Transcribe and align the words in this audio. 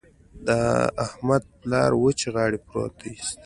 د 0.47 0.49
احمد 1.05 1.43
پلار 1.59 1.91
غريب 1.91 2.01
وچې 2.03 2.27
غاړې 2.35 2.59
پروت 2.67 2.93
دی. 3.01 3.13